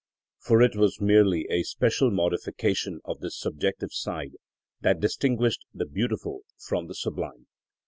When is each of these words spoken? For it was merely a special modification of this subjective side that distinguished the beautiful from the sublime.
For 0.39 0.63
it 0.63 0.75
was 0.75 0.99
merely 0.99 1.45
a 1.51 1.61
special 1.61 2.09
modification 2.09 3.01
of 3.05 3.19
this 3.19 3.39
subjective 3.39 3.93
side 3.93 4.35
that 4.79 4.99
distinguished 4.99 5.63
the 5.75 5.85
beautiful 5.85 6.41
from 6.57 6.87
the 6.87 6.95
sublime. 6.95 7.45